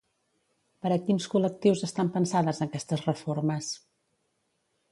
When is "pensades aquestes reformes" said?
2.17-3.69